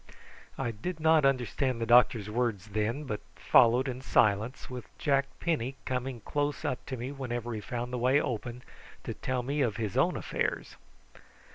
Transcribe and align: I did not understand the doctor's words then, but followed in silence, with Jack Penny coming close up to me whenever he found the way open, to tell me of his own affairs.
I 0.57 0.71
did 0.71 0.99
not 0.99 1.25
understand 1.25 1.79
the 1.79 1.85
doctor's 1.85 2.27
words 2.27 2.69
then, 2.69 3.03
but 3.03 3.21
followed 3.35 3.87
in 3.87 4.01
silence, 4.01 4.67
with 4.67 4.87
Jack 4.97 5.27
Penny 5.39 5.75
coming 5.85 6.21
close 6.21 6.65
up 6.65 6.83
to 6.87 6.97
me 6.97 7.11
whenever 7.11 7.53
he 7.53 7.61
found 7.61 7.93
the 7.93 7.99
way 7.99 8.19
open, 8.19 8.63
to 9.03 9.13
tell 9.13 9.43
me 9.43 9.61
of 9.61 9.77
his 9.77 9.95
own 9.95 10.17
affairs. 10.17 10.75